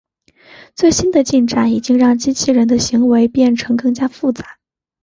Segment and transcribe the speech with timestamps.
[0.73, 4.57] 最近的进展已经让机器人的行为变成更加复杂。